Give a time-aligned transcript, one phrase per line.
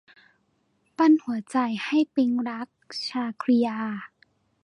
[0.97, 2.67] ปั้นหัวใจให้ปิ๊งรัก-
[3.07, 3.79] ชาครียา